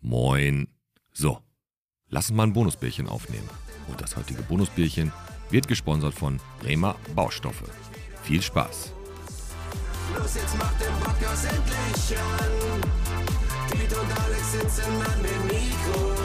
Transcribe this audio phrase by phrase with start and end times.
[0.00, 0.68] Moin.
[1.12, 1.38] So,
[2.08, 3.48] lass uns mal ein Bonusbierchen aufnehmen.
[3.88, 5.12] Und das heutige Bonusbierchen
[5.50, 7.64] wird gesponsert von Bremer Baustoffe.
[8.22, 8.92] Viel Spaß.
[10.16, 12.80] Los, jetzt macht den Podcast endlich an.
[13.70, 16.19] Piet und Alex sitzen an den Mikros.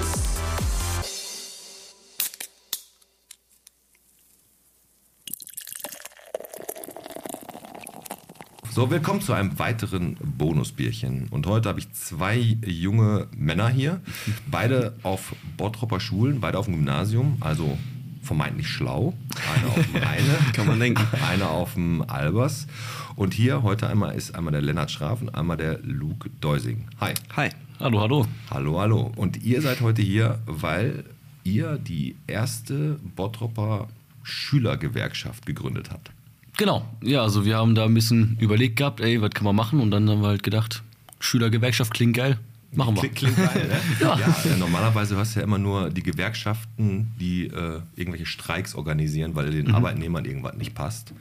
[8.75, 11.29] So, willkommen zu einem weiteren Bonusbierchen.
[11.31, 14.01] Und heute habe ich zwei junge Männer hier,
[14.47, 17.77] beide auf Bottropper Schulen, beide auf dem Gymnasium, also
[18.21, 19.13] vermeintlich schlau.
[19.55, 21.01] Einer auf dem Rheine, Kann man denken.
[21.25, 22.67] einer auf dem Albers.
[23.15, 26.89] Und hier heute einmal ist einmal der Lennart Schraff und einmal der Luke Deusing.
[26.99, 27.13] Hi.
[27.37, 27.51] Hi.
[27.79, 28.27] Hallo, hallo.
[28.51, 29.13] Hallo, hallo.
[29.15, 31.05] Und ihr seid heute hier, weil
[31.45, 33.87] ihr die erste Bottropper
[34.23, 36.11] Schülergewerkschaft gegründet habt.
[36.57, 39.79] Genau, ja, also wir haben da ein bisschen überlegt gehabt, ey, was kann man machen?
[39.81, 40.83] Und dann haben wir halt gedacht,
[41.19, 42.39] Schülergewerkschaft klingt geil,
[42.71, 43.01] machen wir.
[43.01, 43.77] Klingt, klingt geil, ne?
[44.01, 44.15] ja.
[44.15, 49.51] äh, normalerweise hörst du ja immer nur die Gewerkschaften, die äh, irgendwelche Streiks organisieren, weil
[49.51, 51.13] den Arbeitnehmern irgendwas nicht passt.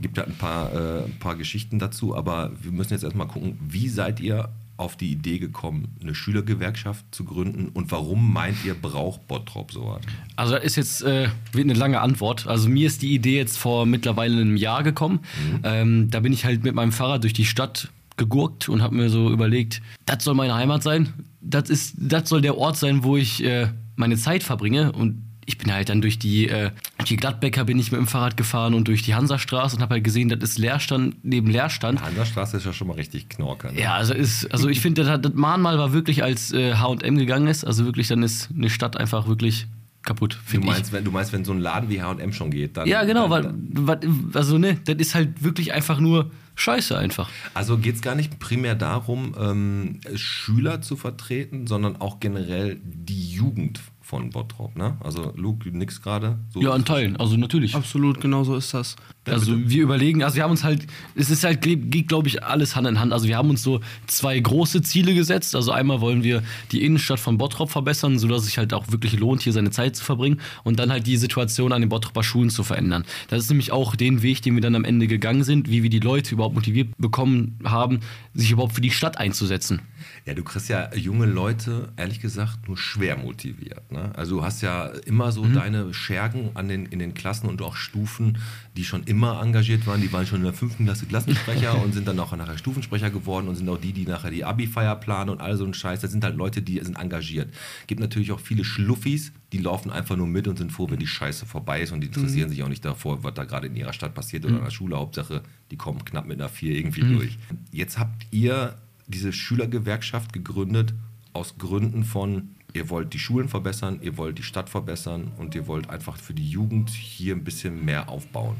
[0.00, 3.58] Gibt da ein paar, äh, ein paar Geschichten dazu, aber wir müssen jetzt erstmal gucken,
[3.60, 4.48] wie seid ihr
[4.78, 10.00] auf die Idee gekommen, eine Schülergewerkschaft zu gründen und warum meint ihr, braucht Bottrop sowas?
[10.36, 12.46] Also das ist jetzt äh, eine lange Antwort.
[12.46, 15.20] Also mir ist die Idee jetzt vor mittlerweile einem Jahr gekommen.
[15.64, 19.10] Ähm, da bin ich halt mit meinem Fahrrad durch die Stadt gegurkt und habe mir
[19.10, 21.12] so überlegt, das soll meine Heimat sein.
[21.40, 25.56] Das ist, das soll der Ort sein, wo ich äh, meine Zeit verbringe und ich
[25.56, 26.70] bin halt dann durch die, äh,
[27.08, 30.04] die Gladbecker bin ich mit dem Fahrrad gefahren und durch die Hansastraße und habe halt
[30.04, 32.02] gesehen, das ist Leerstand neben Leerstand.
[32.02, 33.72] Hansastraße ist ja schon mal richtig knorker.
[33.72, 33.80] Ne?
[33.80, 37.46] Ja, also ist, also ich finde, das, das Mahnmal war wirklich, als äh, H&M gegangen
[37.48, 39.66] ist, also wirklich, dann ist eine Stadt einfach wirklich
[40.02, 40.72] kaputt, Du finde ich.
[40.74, 42.86] meinst, wenn, du meinst, wenn so ein Laden wie H&M schon geht, dann...
[42.86, 47.30] Ja, genau, dann, weil, weil, also ne, das ist halt wirklich einfach nur Scheiße einfach.
[47.54, 53.30] Also geht es gar nicht primär darum, ähm, Schüler zu vertreten, sondern auch generell die
[53.32, 54.96] Jugend von Bottrop, ne?
[55.00, 56.38] Also Luke, nix gerade.
[56.48, 57.74] So Ja, an Teilen, also natürlich.
[57.74, 58.96] Absolut, genau so ist das.
[59.26, 62.74] Also wir überlegen, also wir haben uns halt, es ist halt, geht glaube ich alles
[62.74, 63.12] Hand in Hand.
[63.12, 65.54] Also wir haben uns so zwei große Ziele gesetzt.
[65.54, 69.18] Also einmal wollen wir die Innenstadt von Bottrop verbessern, sodass es sich halt auch wirklich
[69.18, 72.48] lohnt, hier seine Zeit zu verbringen und dann halt die Situation an den Bottroper Schulen
[72.48, 73.04] zu verändern.
[73.28, 75.90] Das ist nämlich auch den Weg, den wir dann am Ende gegangen sind, wie wir
[75.90, 78.00] die Leute überhaupt motiviert bekommen haben,
[78.38, 79.80] sich überhaupt für die Stadt einzusetzen.
[80.24, 83.90] Ja, du kriegst ja junge Leute, ehrlich gesagt, nur schwer motiviert.
[83.90, 84.12] Ne?
[84.14, 87.74] Also du hast ja immer so deine Schergen an den, in den Klassen und auch
[87.74, 88.38] Stufen,
[88.78, 90.00] die schon immer engagiert waren.
[90.00, 93.48] Die waren schon in der fünften Klasse Klassensprecher und sind dann auch nachher Stufensprecher geworden
[93.48, 96.00] und sind auch die, die nachher die Abi-Feier planen und all so ein Scheiß.
[96.00, 97.52] Das sind halt Leute, die sind engagiert.
[97.88, 101.08] Gibt natürlich auch viele Schluffis, die laufen einfach nur mit und sind froh, wenn die
[101.08, 103.92] Scheiße vorbei ist und die interessieren sich auch nicht davor, was da gerade in ihrer
[103.92, 104.96] Stadt passiert oder in der Schule.
[104.96, 107.36] Hauptsache, die kommen knapp mit einer Vier irgendwie durch.
[107.72, 108.76] Jetzt habt ihr
[109.08, 110.94] diese Schülergewerkschaft gegründet
[111.32, 115.66] aus Gründen von, ihr wollt die Schulen verbessern, ihr wollt die Stadt verbessern und ihr
[115.66, 118.56] wollt einfach für die Jugend hier ein bisschen mehr aufbauen.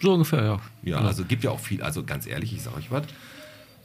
[0.00, 0.60] So ungefähr, ja.
[0.82, 3.04] Ja, also gibt ja auch viel, also ganz ehrlich, ich sage euch was,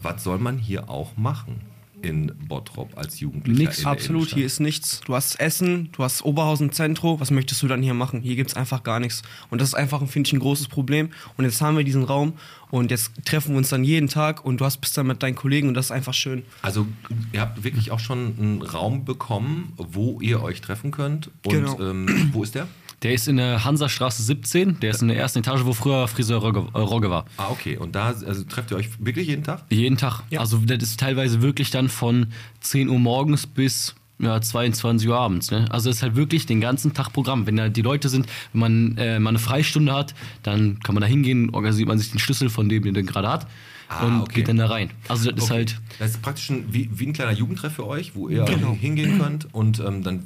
[0.02, 1.62] was soll man hier auch machen
[2.02, 3.72] in Bottrop als Jugendlicher?
[3.82, 4.38] Der Absolut, Innenstadt?
[4.38, 5.02] hier ist nichts.
[5.06, 7.20] Du hast Essen, du hast Oberhausen Zentro.
[7.20, 8.22] Was möchtest du dann hier machen?
[8.22, 9.22] Hier gibt es einfach gar nichts.
[9.50, 11.10] Und das ist einfach, finde ich, ein großes Problem.
[11.38, 12.34] Und jetzt haben wir diesen Raum
[12.72, 15.36] und jetzt treffen wir uns dann jeden Tag und du hast bist dann mit deinen
[15.36, 16.44] Kollegen und das ist einfach schön.
[16.62, 16.86] Also
[17.32, 21.28] ihr habt wirklich auch schon einen Raum bekommen, wo ihr euch treffen könnt.
[21.46, 21.80] Und Genau.
[21.80, 22.68] ähm, wo ist der?
[23.02, 26.40] Der ist in der Hansastraße 17, der ist in der ersten Etage, wo früher Friseur
[26.40, 27.26] Rogge, äh, Rogge war.
[27.38, 27.78] Ah, okay.
[27.78, 29.64] Und da also, trefft ihr euch wirklich jeden Tag?
[29.70, 30.24] Jeden Tag.
[30.32, 30.40] Ja.
[30.40, 32.28] Also das ist teilweise wirklich dann von
[32.62, 35.52] 10 Uhr morgens bis ja, 22 Uhr abends.
[35.52, 35.66] Ne?
[35.72, 37.48] Also das ist halt wirklich den ganzen Tag Programm.
[37.48, 40.14] Wenn da die Leute sind, wenn man äh, mal eine Freistunde hat,
[40.44, 43.28] dann kann man da hingehen, organisiert man sich den Schlüssel von dem, den man gerade
[43.30, 43.48] hat
[43.88, 44.36] Ah, und okay.
[44.36, 44.90] geht dann da rein.
[45.10, 45.54] Also das ist Okay.
[45.60, 48.74] halt, Das ist praktisch ein, wie, wie ein kleiner Jugendtreff für euch, wo ihr Genau.
[48.74, 50.24] hingehen könnt und ähm, dann,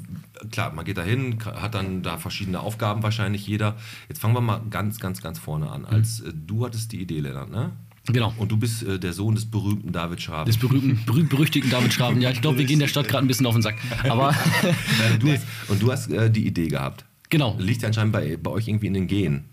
[0.49, 3.75] klar, man geht da hin, hat dann da verschiedene Aufgaben wahrscheinlich jeder.
[4.07, 5.83] Jetzt fangen wir mal ganz, ganz, ganz vorne an.
[5.85, 7.71] Als äh, du hattest die Idee, Lennart, ne?
[8.13, 8.33] Genau.
[8.37, 10.45] Und du bist äh, der Sohn des berühmten David Schraben.
[10.47, 12.21] Des berühmten, berühmt, berüchtigten David Schraben.
[12.21, 13.77] Ja, ich glaube, wir gehen der Stadt gerade ein bisschen auf den Sack.
[14.09, 14.29] Aber
[14.63, 17.05] Äh, du hast, und du hast äh, die Idee gehabt.
[17.29, 19.45] genau, Liegt ja anscheinend bei, bei euch irgendwie in den Genen.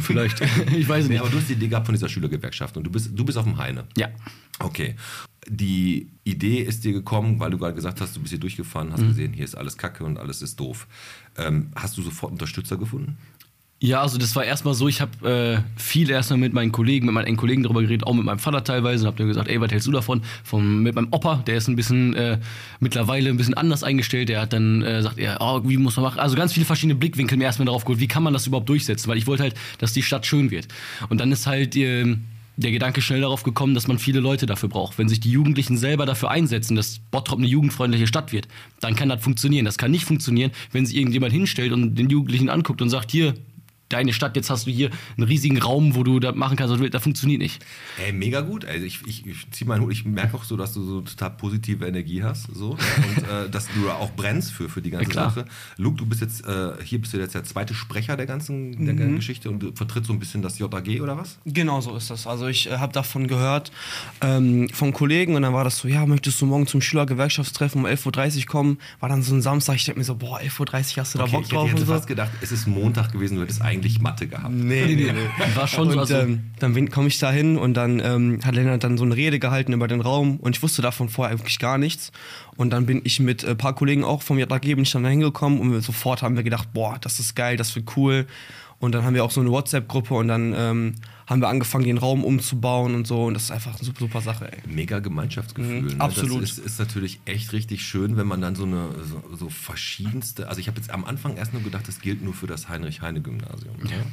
[0.00, 0.40] vielleicht.
[0.76, 1.20] ich weiß Nee, nicht.
[1.20, 3.44] aber du hast die Idee gehabt von dieser Schülergewerkschaft und du bist, du bist auf
[3.44, 3.84] dem Heine.
[3.96, 4.08] Ja.
[4.58, 4.94] Okay.
[5.48, 9.02] Die Idee ist dir gekommen, weil du gerade gesagt hast, du bist hier durchgefahren, hast
[9.02, 10.86] gesehen, hier ist alles Kacke und alles ist doof.
[11.38, 13.16] Ähm, hast du sofort Unterstützer gefunden?
[13.82, 17.14] Ja, also das war erstmal so, ich habe äh, viel erstmal mit meinen Kollegen, mit
[17.14, 19.58] meinen engen Kollegen darüber geredet, auch mit meinem Vater teilweise und habe dann gesagt, ey,
[19.58, 20.20] was hältst du davon?
[20.44, 22.38] Vom, mit meinem Opa, der ist ein bisschen äh,
[22.78, 26.04] mittlerweile ein bisschen anders eingestellt, der hat dann äh, sagt, er, oh, wie muss man
[26.04, 26.20] machen?
[26.20, 29.08] Also ganz viele verschiedene Blickwinkel mir erstmal darauf geholt, wie kann man das überhaupt durchsetzen?
[29.08, 30.68] Weil ich wollte halt, dass die Stadt schön wird.
[31.08, 32.16] Und dann ist halt, äh,
[32.60, 34.98] der Gedanke schnell darauf gekommen, dass man viele Leute dafür braucht.
[34.98, 38.48] Wenn sich die Jugendlichen selber dafür einsetzen, dass Bottrop eine jugendfreundliche Stadt wird,
[38.80, 39.64] dann kann das funktionieren.
[39.64, 43.34] Das kann nicht funktionieren, wenn sich irgendjemand hinstellt und den Jugendlichen anguckt und sagt, hier,
[43.90, 46.78] deine Stadt, jetzt hast du hier einen riesigen Raum, wo du das machen kannst, was
[46.78, 46.94] du willst.
[46.94, 47.62] das funktioniert nicht.
[48.04, 48.64] Ey, mega gut.
[48.64, 49.92] Also ich, ich, ich zieh meinen Hut.
[49.92, 52.48] Ich merke auch so, dass du so total positive Energie hast.
[52.54, 52.78] So, und
[53.28, 55.24] äh, dass du da auch brennst für, für die ganze Ja.
[55.30, 55.44] Sache.
[55.76, 58.94] Luke, du bist jetzt, äh, hier bist du jetzt der zweite Sprecher der ganzen der
[58.94, 59.16] Mhm.
[59.16, 61.38] Geschichte und du vertrittst so ein bisschen das JAG oder was?
[61.44, 62.26] Genau so ist das.
[62.26, 63.72] Also ich äh, habe davon gehört
[64.20, 67.86] ähm, von Kollegen und dann war das so, ja, möchtest du morgen zum Schülergewerkschaftstreffen um
[67.86, 68.78] 11.30 Uhr kommen?
[69.00, 71.26] War dann so ein Samstag, ich denke mir so, boah, 11.30 Uhr hast du da
[71.26, 71.92] Bock ich drauf hätte und jetzt so.
[71.94, 74.52] fast gedacht, es ist Montag gewesen, du hättest eigentlich Mathe gehabt.
[74.54, 75.12] Nee, nee, nee.
[75.54, 78.54] War schon und, so, also, ähm, dann komme ich da hin und dann ähm, hat
[78.54, 81.58] Lennart dann so eine Rede gehalten über den Raum und ich wusste davon vorher wirklich
[81.58, 82.12] gar nichts.
[82.56, 85.08] Und dann bin ich mit ein paar Kollegen auch vom JAG bin ich dann da
[85.08, 88.26] hingekommen und sofort haben wir gedacht, boah, das ist geil, das wird cool.
[88.80, 90.94] Und dann haben wir auch so eine WhatsApp-Gruppe und dann ähm,
[91.26, 93.26] haben wir angefangen, den Raum umzubauen und so.
[93.26, 94.58] Und das ist einfach eine super, super Sache, ey.
[94.66, 95.82] Mega Gemeinschaftsgefühl.
[95.82, 96.00] Mhm, ne?
[96.00, 96.42] absolut.
[96.42, 100.48] Das ist, ist natürlich echt richtig schön, wenn man dann so eine so, so verschiedenste.
[100.48, 103.76] Also ich habe jetzt am Anfang erst nur gedacht, das gilt nur für das Heinrich-Heine-Gymnasium.
[103.82, 104.06] Ne?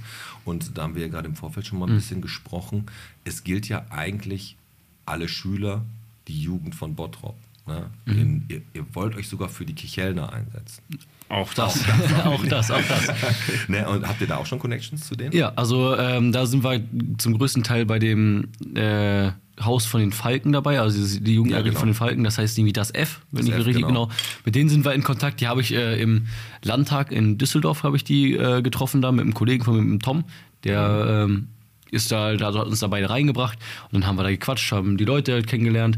[0.44, 2.88] Und da haben wir ja gerade im Vorfeld schon mal ein bisschen gesprochen.
[3.24, 4.58] Es gilt ja eigentlich
[5.06, 5.86] alle Schüler,
[6.28, 7.38] die Jugend von Bottrop.
[7.68, 7.90] Ne?
[8.06, 8.46] Mhm.
[8.50, 10.81] Ihr, ihr wollt euch sogar für die Kichelner einsetzen.
[11.30, 11.84] auch das.
[12.25, 13.12] auch das, auch das.
[13.68, 13.88] ne?
[13.90, 15.34] Und habt ihr da auch schon Connections zu denen?
[15.36, 16.81] Ja, also ähm, da sind wir
[17.18, 21.72] zum größten Teil bei dem äh, Haus von den Falken dabei, also die- Jugendherberge Ja,
[21.72, 21.80] genau.
[21.80, 24.06] von den Falken, das heißt irgendwie das F, wenn Das ich F, richtig genau.
[24.06, 24.10] genau.
[24.46, 25.42] Mit denen sind wir in Kontakt.
[25.42, 26.28] Die habe ich äh, im
[26.63, 30.00] Landtag in Düsseldorf habe ich die äh, getroffen da mit einem Kollegen von mit dem
[30.00, 30.24] Tom,
[30.63, 31.48] der ähm,
[31.90, 33.58] ist da, da hat uns da beide reingebracht
[33.92, 35.98] und dann haben wir da gequatscht, haben die Leute halt kennengelernt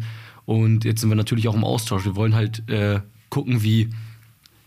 [0.49, 2.05] und jetzt sind wir natürlich auch im Austausch.
[2.05, 3.89] Wir wollen halt äh, gucken, wie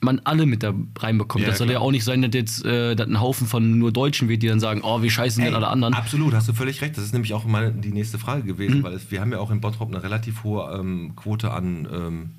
[0.00, 1.42] man alle mit da reinbekommt.
[1.42, 1.82] Ja, das soll ja klar.
[1.82, 4.60] auch nicht sein, dass jetzt äh, dass ein Haufen von nur Deutschen wird, die dann
[4.60, 5.94] sagen, oh, wie scheißen denn Ey, alle anderen.
[5.94, 6.96] Absolut, hast du völlig recht.
[6.96, 8.82] Das ist nämlich auch meine, die nächste Frage gewesen, Mhm.
[8.84, 12.30] weil es, wir haben ja auch in Bottrop eine relativ hohe ähm, Quote an ähm,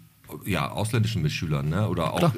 [0.46, 1.88] ja, ausländischen Mitschülern, ne?
[1.90, 2.38] Oder auch äh,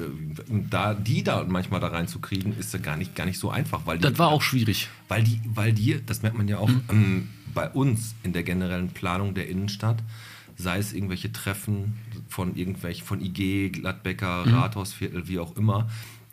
[0.70, 3.98] da, die da manchmal da reinzukriegen, ist ja gar nicht, gar nicht so einfach, weil
[3.98, 4.88] die, Das war auch schwierig.
[5.08, 6.80] weil die, weil die, das merkt man ja auch Mhm.
[6.90, 9.98] ähm, bei uns in der generellen Planung der Innenstadt,
[10.56, 11.94] sei es irgendwelche Treffen
[12.28, 14.54] von irgendwelchen, von IG, Gladbecker, Mhm.
[14.54, 15.88] Rathausviertel, wie auch immer,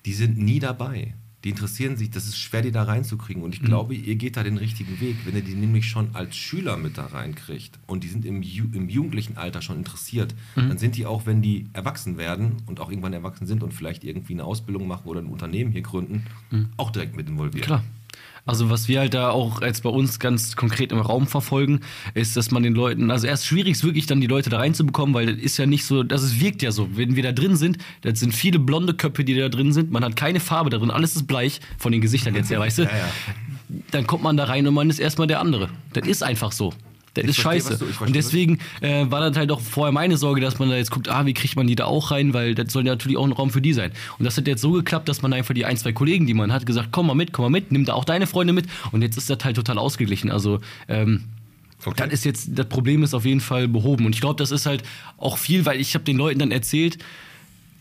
[0.05, 1.13] die sind nie dabei.
[1.43, 3.43] Die interessieren sich, das ist schwer, die da reinzukriegen.
[3.43, 3.65] Und ich Mhm.
[3.65, 6.97] glaube, ihr geht da den richtigen Weg, wenn ihr die nämlich schon als Schüler mit
[6.97, 10.69] da reinkriegt und die sind im, Ju im jugendlichen Alter schon interessiert, Mhm.
[10.69, 14.05] dann sind die auch, wenn die erwachsen werden und auch irgendwann erwachsen sind und vielleicht
[14.05, 16.23] irgendwie eine Ausbildung machen oder ein Unternehmen hier gründen,
[16.77, 17.65] auch direkt mit involviert.
[17.65, 17.67] Mhm.
[17.67, 17.83] Klar.
[18.45, 21.79] Also was wir halt da auch jetzt bei uns ganz konkret im Raum verfolgen,
[22.13, 25.15] ist, dass man den Leuten, also erst schwierig ist wirklich dann die Leute da reinzubekommen,
[25.15, 27.77] weil das ist ja nicht so, das wirkt ja so, wenn wir da drin sind,
[28.01, 30.91] das sind viele blonde Köpfe, die da drin sind, man hat keine Farbe da drin,
[30.91, 32.83] alles ist bleich, von den Gesichtern jetzt her, weißt du?
[32.93, 33.05] Ja, ja.
[33.89, 35.69] Dann kommt man da rein und man ist erstmal der andere.
[35.93, 36.73] Das ist einfach so.
[37.15, 37.85] Das Ich ist verstehe, scheiße.
[37.99, 40.89] du- und deswegen äh, war das halt auch vorher meine Sorge, dass man da jetzt
[40.91, 43.25] guckt, ah, wie kriegt man die da auch rein, weil das soll ja natürlich auch
[43.25, 43.91] ein Raum für die sein.
[44.17, 46.51] Und das hat jetzt so geklappt, dass man einfach die ein, zwei Kollegen, die man
[46.51, 48.65] hat, gesagt, komm mal mit, komm mal mit, nimm da auch deine Freunde mit.
[48.91, 50.31] Und jetzt ist das halt total ausgeglichen.
[50.31, 51.23] Also ähm,
[51.85, 52.03] Okay.
[52.05, 54.05] das ist jetzt, das Problem ist auf jeden Fall behoben.
[54.05, 54.83] Und ich glaube, das ist halt
[55.17, 56.97] auch viel, weil ich habe den Leuten dann erzählt,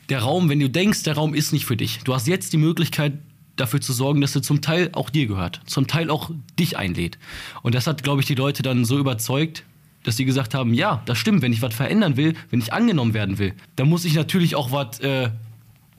[0.08, 2.56] der Raum, wenn du denkst, der Raum ist nicht für dich, du hast jetzt die
[2.56, 3.12] Möglichkeit,
[3.56, 7.19] dafür zu sorgen, dass er zum Teil auch dir gehört, zum Teil auch dich einlädt.
[7.62, 9.64] Und das hat, glaube ich, die Leute dann so überzeugt,
[10.04, 13.14] dass sie gesagt haben, ja, das stimmt, wenn ich was verändern will, wenn ich angenommen
[13.14, 15.31] werden will, dann muss ich natürlich auch was äh,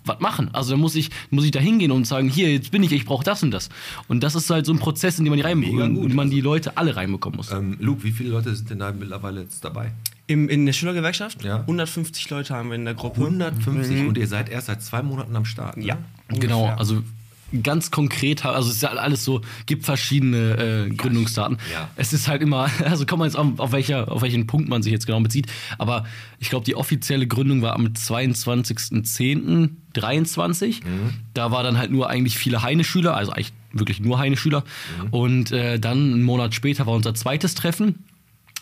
[0.05, 0.49] was machen.
[0.54, 3.06] Also dann muss ich, muss ich da hingehen und sagen, hier, jetzt bin ich, ich
[3.06, 3.69] brauche das und das.
[4.07, 6.09] Und das ist halt so ein Prozess, in den man die gut.
[6.09, 7.51] in man die Leute alle reinbekommen muss.
[7.51, 9.94] Ähm, Luke, wie viele Leute sind denn da mittlerweile jetzt dabei?
[10.28, 11.44] Im, in der Schülergewerkschaft?
[11.44, 11.59] Ja.
[11.61, 13.21] 150 Leute haben wir in der Gruppe.
[13.21, 15.78] 150 und ihr seid erst seit zwei Monaten am Start.
[15.78, 15.85] Ne?
[15.85, 15.97] Ja.
[16.30, 16.80] Genau, ungefähr.
[16.80, 17.04] also
[17.62, 21.57] ganz konkret, also es ist ja alles so, gibt verschiedene äh, Gründungsdaten.
[21.72, 21.90] Ja.
[21.95, 24.81] Es ist halt immer, also kommt man jetzt auf, auf, welcher, auf welchen Punkt man
[24.81, 26.06] sich jetzt genau bezieht, aber
[26.40, 30.81] ich glaube, die offizielle Gründung war am 22.10.23.
[31.33, 34.64] Da war dann halt nur eigentlich viele Heine-Schüler, also eigentlich wirklich nur Heine-Schüler.
[35.12, 38.04] Und äh, dann einen Monat später war unser zweites Treffen.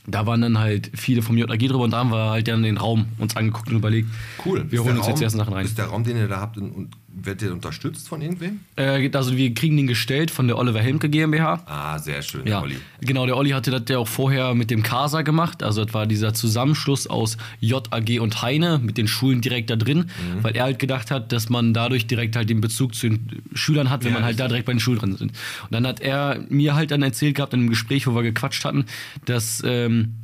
[0.08, 2.78] Da waren dann halt viele vom JAG drüber und da haben wir halt dann den
[2.78, 4.10] Raum uns angeguckt und überlegt,
[4.44, 4.66] Cool.
[4.72, 5.66] wir Ist holen uns Raum, jetzt erst Sachen rein.
[5.66, 8.62] Ist der Raum, den ihr da habt, und wird der unterstützt von irgendwem?
[8.78, 11.62] Äh, also wir kriegen den gestellt von der Oliver Helmke GmbH.
[11.66, 12.78] Ah, sehr schön, Ja, Olli.
[13.02, 15.62] genau, der Olli hatte das ja auch vorher mit dem CASA gemacht.
[15.64, 20.00] Also das war dieser Zusammenschluss aus JAG und Heine mit den Schulen direkt da drin,
[20.06, 20.44] Mhm.
[20.44, 23.90] weil er halt gedacht hat, dass man dadurch direkt halt den Bezug zu den Schülern
[23.90, 24.52] hat, wenn Ja, man halt da richtig.
[24.54, 25.32] direkt bei den Schulen drin sind.
[25.64, 28.64] Und dann hat er mir halt dann erzählt gehabt in einem Gespräch, wo wir gequatscht
[28.66, 28.86] hatten,
[29.26, 30.16] dass ähm,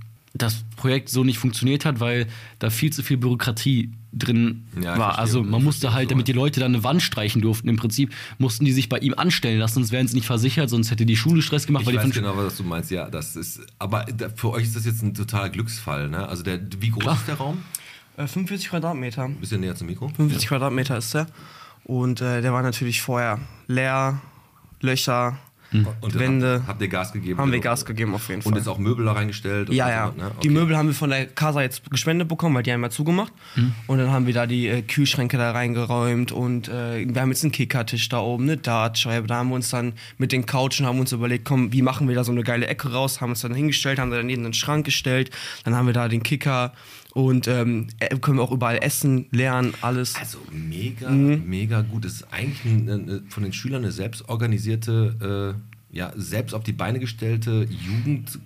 [0.41, 2.27] das Projekt so nicht funktioniert hat, weil
[2.60, 5.15] da viel zu viel Bürokratie drin Ja, war.
[5.15, 5.17] verstehe.
[5.20, 8.65] also man musste halt, damit die Leute dann eine Wand streichen durften, im Prinzip mussten
[8.65, 11.41] die sich bei ihm anstellen lassen, sonst wären sie nicht versichert, sonst hätte die Schule
[11.41, 13.10] Stress gemacht, Ich weil weiß genau, was du meinst, ja.
[13.10, 16.27] Das ist, aber für euch ist das jetzt ein totaler Glücksfall, ne?
[16.27, 17.15] Also der, wie groß Klar.
[17.15, 17.58] ist der Raum?
[18.17, 19.25] Äh, 45 Quadratmeter.
[19.25, 20.08] Ein bisschen näher zum Mikro.
[20.10, 21.27] 45 Quadratmeter ist der.
[21.84, 24.20] Und äh, der war natürlich vorher leer,
[24.82, 25.38] Löcher,
[25.72, 26.54] Und dann Wände.
[26.60, 27.40] Habt, habt ihr Gas gegeben?
[27.40, 28.52] haben wir Also- Gas gegeben auf jeden Fall.
[28.54, 29.70] Und jetzt auch Möbel da reingestellt?
[29.70, 30.06] und Ja, so, ja.
[30.26, 30.32] ne?
[30.44, 30.50] Die Okay.
[30.50, 33.34] Möbel haben wir von der Casa jetzt gespendet bekommen, weil die haben ja zugemacht.
[33.56, 33.74] Mhm.
[33.88, 37.44] Und dann haben wir da die äh, Kühlschränke da reingeräumt und äh, wir haben jetzt
[37.44, 39.28] einen Kickertisch da oben, eine Dartscheibe.
[39.28, 42.16] Da haben wir uns dann mit den Couchen haben uns überlegt, komm, wie machen wir
[42.16, 43.20] da so eine geile Ecke raus?
[43.22, 45.32] Haben uns dann hingestellt, haben da daneben einen Schrank gestellt.
[45.66, 46.74] Dann haben wir da den Kicker
[47.14, 50.16] und ähm, äh, können wir auch überall essen, lernen, alles.
[50.16, 51.44] Also mega, Mhm.
[51.48, 52.06] mega gut.
[52.06, 55.56] Das ist eigentlich ein, eine, von den Schülern eine selbstorganisierte,
[55.92, 58.40] äh, ja, selbst auf die Beine gestellte Jugend,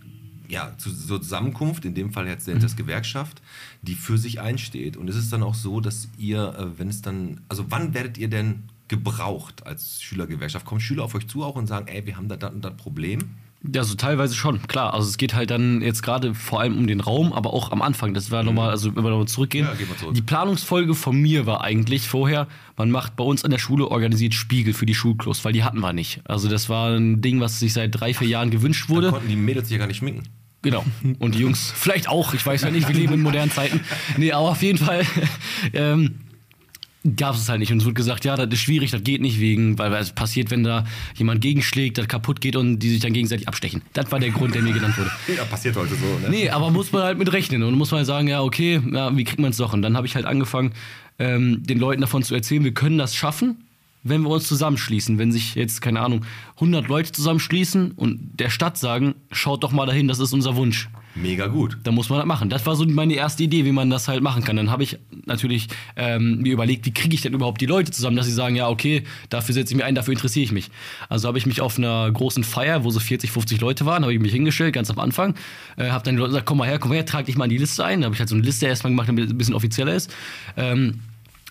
[0.48, 2.60] ja, zu, so Zusammenkunft, in dem Fall jetzt Mhm.
[2.60, 3.42] das Gewerkschaft,
[3.82, 4.98] die für sich einsteht.
[4.98, 8.18] Und es ist dann auch so, dass ihr, äh, wenn es dann, also wann werdet
[8.18, 10.66] ihr denn gebraucht als Schülergewerkschaft?
[10.66, 12.76] Kommen Schüler auf euch zu auch und sagen, ey, wir haben da das und das
[12.76, 13.20] Problem?
[13.64, 14.94] Ja, so teilweise schon, klar.
[14.96, 17.84] Also es geht halt dann jetzt gerade vor allem um den Raum, aber auch am
[17.84, 18.16] Anfang.
[18.16, 19.68] Das war nochmal, also wenn wir nochmal zurückgehen.
[19.68, 20.16] Ja, gehen wir zurück.
[20.16, 24.34] Die Planungsfolge von mir war eigentlich vorher, man macht bei uns an der Schule organisiert
[24.34, 26.22] Spiegel für die Schulklos, weil die hatten wir nicht.
[26.26, 29.10] Also das war ein Ding, was sich seit drei, vier Jahren gewünscht Dann wurde.
[29.12, 30.24] konnten die Mädels sich ja gar nicht schminken.
[30.64, 30.84] Genau.
[31.20, 32.34] Und die Jungs vielleicht auch.
[32.34, 33.82] Ich weiß ja nicht, wir leben in modernen Zeiten.
[34.18, 35.06] Nee, aber auf jeden Fall
[35.74, 36.16] ähm,
[37.16, 37.72] gab es halt nicht.
[37.72, 40.52] Und es wurde gesagt, ja, das ist schwierig, das geht nicht wegen, weil es passiert,
[40.52, 43.82] wenn da jemand gegenschlägt, das kaputt geht und die sich dann gegenseitig abstechen.
[43.94, 45.12] Das war der Grund, der mir genannt wurde.
[45.36, 46.30] Ja, passiert heute so, ne?
[46.30, 49.16] Nee, aber muss man halt mit rechnen und muss man halt sagen, ja, okay, ja,
[49.16, 49.74] wie kriegt man es doch?
[49.74, 50.74] Und dann habe ich halt angefangen,
[51.20, 53.64] ähm, den Leuten davon zu erzählen, wir können das schaffen,
[54.04, 55.18] wenn wir uns zusammenschließen.
[55.18, 59.86] Wenn sich jetzt, keine Ahnung, 100 Leute zusammenschließen und der Stadt sagen, schaut doch mal
[59.86, 60.90] dahin, das ist unser Wunsch.
[61.14, 61.78] Mega gut.
[61.84, 62.50] Da muss man das machen.
[62.50, 64.56] Das war so meine erste Idee, wie man das halt machen kann.
[64.56, 68.16] Dann habe ich natürlich ähm, mir überlegt, wie kriege ich denn überhaupt die Leute zusammen,
[68.16, 70.70] dass sie sagen, ja, okay, dafür setze ich mich ein, dafür interessiere ich mich.
[71.10, 74.14] Also habe ich mich auf einer großen Feier, wo so 40, 50 Leute waren, habe
[74.14, 75.36] ich mich hingestellt, ganz am Anfang.
[75.78, 77.52] Äh, habe dann die Leute gesagt, komm mal her, komm her, trag dich mal in
[77.52, 78.02] die Liste ein.
[78.02, 80.14] Da habe ich halt so eine Liste erstmal gemacht, damit es ein bisschen offizieller ist.
[80.56, 81.00] Ähm,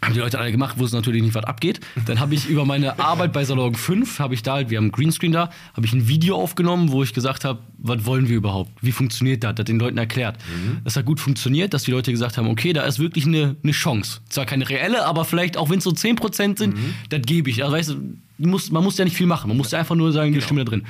[0.02, 1.80] haben die Leute alle gemacht, wussten natürlich nicht, was abgeht.
[2.06, 4.92] Dann habe ich über meine Arbeit bei Salon 5, habe ich da wir haben einen
[4.92, 8.70] Greenscreen da, habe ich ein Video aufgenommen, wo ich gesagt habe, was wollen wir überhaupt?
[8.80, 9.54] Wie funktioniert das?
[9.54, 10.38] Das den Leuten erklärt.
[10.84, 13.72] Das hat gut funktioniert, dass die Leute gesagt haben, okay, da ist wirklich eine, eine
[13.72, 14.20] Chance.
[14.28, 16.76] Zwar keine reelle, aber vielleicht auch wenn es so 10% sind,
[17.08, 17.62] das gebe ich.
[17.62, 19.94] Also weißt du, du musst, man muss ja nicht viel machen, man muss ja einfach
[19.94, 20.84] nur sagen, die Stimme da drin.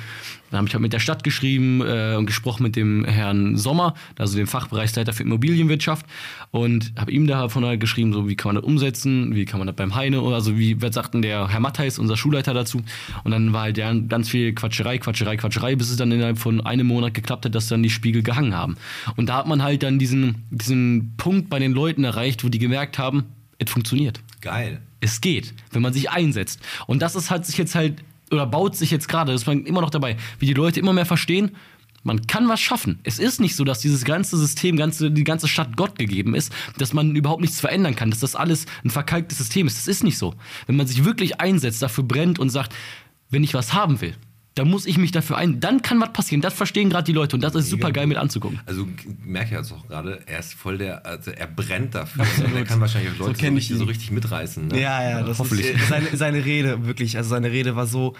[0.49, 3.93] Dann habe ich halt mit der Stadt geschrieben äh, und gesprochen mit dem Herrn Sommer,
[4.17, 6.05] also dem Fachbereichsleiter für Immobilienwirtschaft
[6.51, 9.67] und habe ihm davon halt geschrieben, so wie kann man das umsetzen, wie kann man
[9.67, 12.81] das beim Heine oder also wie was sagt denn der Herr Mattheis, unser Schulleiter dazu
[13.23, 16.61] und dann war halt ja ganz viel Quatscherei, Quatscherei, Quatscherei, bis es dann innerhalb von
[16.61, 18.75] einem Monat geklappt hat, dass dann die Spiegel gehangen haben.
[19.15, 22.59] Und da hat man halt dann diesen, diesen Punkt bei den Leuten erreicht, wo die
[22.59, 23.25] gemerkt haben,
[23.57, 24.21] es funktioniert.
[24.41, 24.81] Geil.
[25.01, 26.61] Es geht, wenn man sich einsetzt.
[26.87, 29.65] Und das ist halt sich jetzt halt, oder baut sich jetzt gerade, das ist man
[29.65, 31.51] immer noch dabei, wie die Leute immer mehr verstehen,
[32.03, 32.99] man kann was schaffen.
[33.03, 36.51] Es ist nicht so, dass dieses ganze System, ganze, die ganze Stadt Gott gegeben ist,
[36.77, 39.77] dass man überhaupt nichts verändern kann, dass das alles ein verkalktes System ist.
[39.77, 40.33] Das ist nicht so.
[40.65, 42.73] Wenn man sich wirklich einsetzt, dafür brennt und sagt,
[43.29, 44.15] wenn ich was haben will,
[44.55, 46.41] dann muss ich mich dafür ein, dann kann was passieren.
[46.41, 48.59] Das verstehen gerade die Leute und das ist super geil mit anzugucken.
[48.65, 48.85] Also
[49.23, 52.25] merke ich jetzt auch gerade, er ist voll der, also er brennt dafür.
[52.45, 53.89] und er kann wahrscheinlich auch Leute so, kenn ich richtig, so ihn.
[53.89, 54.67] richtig mitreißen.
[54.67, 54.81] Ne?
[54.81, 55.67] Ja, ja, das Hoffentlich.
[55.67, 57.15] ist äh, seine, seine Rede, wirklich.
[57.15, 58.13] Also seine Rede war so,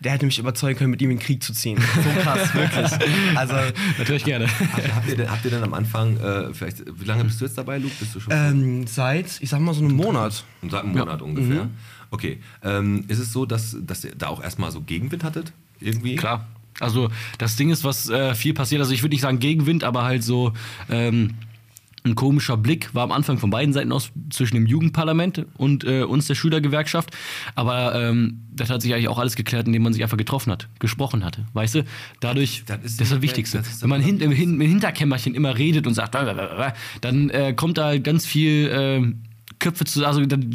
[0.00, 1.78] der hätte mich überzeugen können, mit ihm in den Krieg zu ziehen.
[1.78, 3.36] So krass, wirklich.
[3.36, 3.54] Also,
[3.96, 4.46] Natürlich gerne.
[4.46, 7.46] Habt, habt, ihr denn, habt ihr denn am Anfang, äh, vielleicht, wie lange bist du
[7.46, 7.94] jetzt dabei, Luke?
[7.98, 10.44] Bist du schon ähm, seit, ich sag mal, so einem Monat.
[10.68, 11.64] seit einem Monat ungefähr?
[11.64, 11.70] Mhm.
[12.10, 12.40] Okay.
[12.62, 15.52] Ähm, ist es so, dass, dass ihr da auch erstmal so Gegenwind hattet?
[15.80, 16.16] Irgendwie?
[16.16, 16.46] Klar.
[16.80, 17.08] Also
[17.38, 18.80] das Ding ist, was äh, viel passiert.
[18.80, 20.52] Also ich würde nicht sagen Gegenwind, aber halt so
[20.88, 21.34] ähm,
[22.04, 26.04] ein komischer Blick war am Anfang von beiden Seiten aus zwischen dem Jugendparlament und äh,
[26.04, 27.10] uns der Schülergewerkschaft.
[27.56, 30.68] Aber ähm, das hat sich eigentlich auch alles geklärt, indem man sich einfach getroffen hat,
[30.78, 31.44] gesprochen hatte.
[31.52, 31.84] Weißt du?
[32.20, 33.58] Dadurch, Das das ist das, immer- Wichtigste.
[33.58, 37.76] das ist Wenn man hin, im, im Hinterkämmerchen immer redet und sagt, dann äh, kommt
[37.76, 39.16] da ganz viel
[39.58, 40.50] Köpfe zu, also dann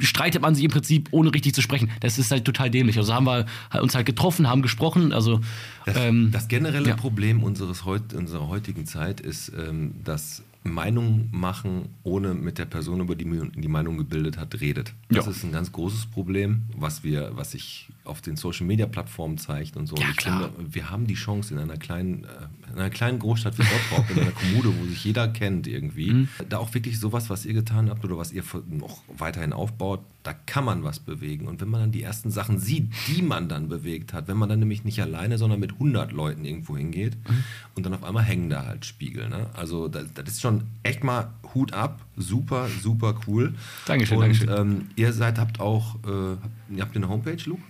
[0.00, 1.90] streitet man sich im Prinzip ohne richtig zu sprechen.
[2.00, 2.98] Das ist halt total dämlich.
[2.98, 3.46] Also haben wir
[3.80, 5.40] uns halt getroffen, haben gesprochen, also
[5.84, 6.96] Das, ähm, das generelle ja.
[6.96, 13.00] Problem unseres heut, unserer heutigen Zeit ist, ähm, dass Meinung machen, ohne mit der Person,
[13.00, 14.92] über die man die Meinung gebildet hat, redet.
[15.08, 15.30] Das Ja.
[15.30, 19.76] ist ein ganz großes Problem, was wir, was sich auf den Social Media Plattformen zeigt
[19.76, 19.96] und so.
[19.96, 20.50] Ja, und ich klar.
[20.50, 22.28] finde, wir haben die Chance in einer kleinen, äh,
[22.72, 26.28] in einer kleinen Großstadt wie Bottrop, in einer Kommune, wo sich jeder kennt irgendwie, Mhm.
[26.48, 30.32] da auch wirklich sowas, was ihr getan habt oder was ihr noch weiterhin aufbaut, da
[30.32, 31.46] kann man was bewegen.
[31.46, 34.48] Und wenn man dann die ersten Sachen sieht, die man dann bewegt hat, wenn man
[34.48, 37.44] dann nämlich nicht alleine, sondern mit 100 Leuten irgendwo hingeht Mhm.
[37.74, 39.28] und dann auf einmal hängen da halt Spiegel.
[39.28, 39.46] Ne?
[39.54, 43.54] Also das, das ist schon echt mal Hut ab, super, super cool.
[43.86, 44.48] Dankeschön, und, Dankeschön.
[44.48, 46.08] Ähm, ihr seid, habt auch, äh,
[46.42, 47.62] habt, ihr habt eine Homepage, Luke?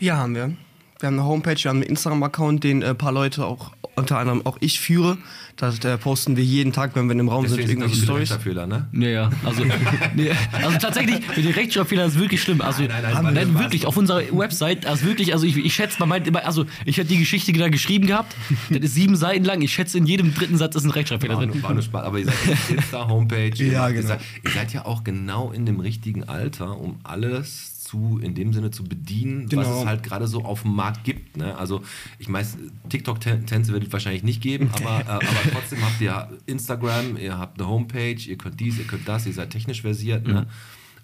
[0.00, 0.56] Ja, haben wir.
[1.02, 4.46] Wir haben eine Homepage, wir haben einen Instagram-Account, den ein paar Leute auch, unter anderem
[4.46, 5.18] auch ich führe.
[5.56, 8.06] Da äh, posten wir jeden Tag, wenn wir im Raum sind, Deswegen sind das irgendwelche
[8.06, 8.66] so viele Stories.
[8.66, 9.04] Rechtschreibfehler, ne?
[9.04, 9.30] Ja, ja.
[9.44, 9.64] Also,
[10.14, 12.60] nee, also tatsächlich, mit den Rechtschreibfehlern ist wirklich schlimm.
[12.60, 15.96] Also, Nein, nein, nein, nein, wirklich, auf unserer Website, also wirklich, also ich, ich schätze,
[15.98, 18.36] man meint immer, also ich hätte die Geschichte da geschrieben gehabt,
[18.70, 21.46] das ist sieben Seiten lang, ich schätze, in jedem dritten Satz ist ein Rechtschreibfehler War
[21.46, 21.54] drin.
[21.54, 23.50] nur, war nur Spaß, aber ihr seid auf Insta, Homepage.
[23.72, 24.06] Ja, ihr, genau.
[24.06, 28.54] seid, ihr seid ja auch genau in dem richtigen Alter, um alles zu, in dem
[28.54, 29.80] Sinne zu bedienen, was Genau.
[29.80, 31.36] es halt gerade so auf dem Markt gibt.
[31.36, 31.56] Ne?
[31.58, 31.82] Also
[32.18, 32.56] ich weiß,
[32.88, 37.60] TikTok-Tänze wird es wahrscheinlich nicht geben, aber, äh, aber trotzdem habt ihr Instagram, ihr habt
[37.60, 40.26] eine Homepage, ihr könnt dies, ihr könnt das, ihr seid technisch versiert.
[40.26, 40.46] Ne?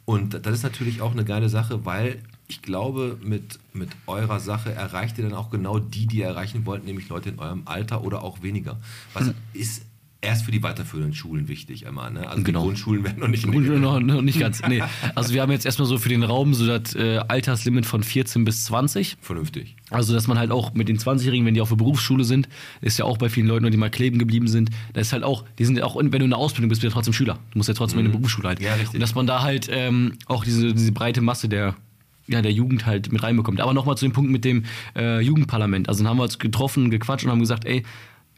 [0.06, 4.72] Und das ist natürlich auch eine geile Sache, weil ich glaube, mit, mit eurer Sache
[4.72, 8.02] erreicht ihr dann auch genau die, die ihr erreichen wollt, nämlich Leute in eurem Alter
[8.02, 8.78] oder auch weniger.
[9.12, 9.82] Was ist
[10.20, 12.28] erst für die weiterführenden Schulen wichtig immer, ne?
[12.28, 12.60] Also Genau.
[12.60, 14.60] die Grundschulen werden noch nicht Und noch, noch nicht ganz.
[14.66, 14.82] Nee.
[15.14, 18.44] Also wir haben jetzt erstmal so für den Raum so das äh, Alterslimit von 14
[18.44, 19.16] bis 20.
[19.20, 19.76] vernünftig.
[19.90, 22.48] Also, dass man halt auch mit den 20-Jährigen, wenn die auf der Berufsschule sind,
[22.80, 25.44] ist ja auch bei vielen Leuten, die mal kleben geblieben sind, da ist halt auch,
[25.58, 27.38] die sind ja auch, wenn du in der Ausbildung bist, bist du ja trotzdem Schüler.
[27.52, 28.60] Du musst ja trotzdem in der Berufsschule halt.
[28.60, 28.94] Ja, richtig.
[28.94, 31.76] Und dass man da halt ähm, auch diese, diese breite Masse der,
[32.26, 33.60] ja, der Jugend halt mit reinbekommt.
[33.60, 34.64] Aber nochmal zu dem Punkt mit dem
[34.96, 35.88] äh, Jugendparlament.
[35.88, 37.84] Also, dann haben wir uns getroffen, gequatscht und haben gesagt, ey,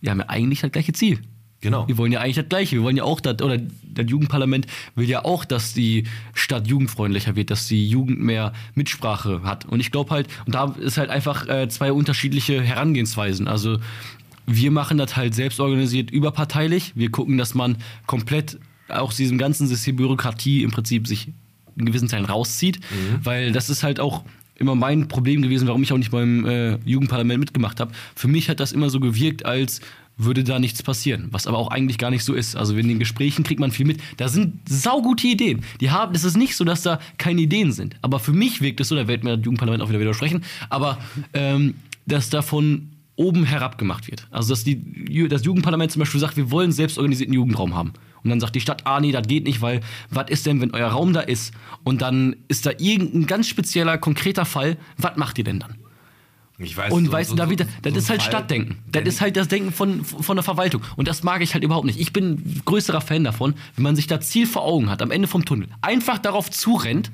[0.02, 1.20] wir haben ja eigentlich das gleiche Ziel.
[1.60, 1.86] Genau.
[1.86, 2.76] Wir wollen ja eigentlich das Gleiche.
[2.76, 7.36] Wir wollen ja auch, das, oder das Jugendparlament will ja auch, dass die Stadt jugendfreundlicher
[7.36, 9.66] wird, dass die Jugend mehr Mitsprache hat.
[9.66, 13.46] Und ich glaube halt, und da ist halt einfach äh, zwei unterschiedliche Herangehensweisen.
[13.46, 13.78] Also
[14.46, 16.92] wir machen das halt selbst organisiert überparteilich.
[16.94, 17.76] Wir gucken, dass man
[18.06, 21.28] komplett aus diesem ganzen System Bürokratie im Prinzip sich
[21.76, 22.80] in gewissen Teilen rauszieht,
[23.22, 24.24] weil das ist halt auch
[24.56, 27.92] immer mein Problem gewesen, warum ich auch nicht beim äh, Jugendparlament mitgemacht habe.
[28.14, 29.80] Für mich hat das immer so gewirkt, als
[30.24, 32.56] würde da nichts passieren, was aber auch eigentlich gar nicht so ist.
[32.56, 34.00] Also in den Gesprächen kriegt man viel mit.
[34.16, 35.64] Da sind saugute Ideen.
[35.80, 37.96] Die haben, es ist nicht so, dass da keine Ideen sind.
[38.02, 40.98] Aber für mich wirkt es so, da wird mir das Jugendparlament auch wieder widersprechen, aber
[41.32, 41.74] ähm,
[42.06, 44.26] dass davon oben herab gemacht wird.
[44.30, 47.92] Also dass die, das Jugendparlament zum Beispiel sagt, wir wollen selbstorganisierten Jugendraum haben.
[48.22, 50.72] Und dann sagt die Stadt, ah nee, das geht nicht, weil was ist denn, wenn
[50.72, 51.52] euer Raum da ist
[51.84, 55.76] und dann ist da irgendein ganz spezieller, konkreter Fall, was macht ihr denn dann?
[56.62, 58.22] Ich weiß, Und so- weißt du, so- da so- wieder, so das ein ist halt
[58.22, 58.78] Fall, Stadtdenken.
[58.92, 60.82] Das ist halt das Denken von, von der Verwaltung.
[60.96, 61.98] Und das mag ich halt überhaupt nicht.
[61.98, 65.26] Ich bin größerer Fan davon, wenn man sich da Ziel vor Augen hat, am Ende
[65.26, 65.68] vom Tunnel.
[65.80, 67.10] Einfach darauf zurennt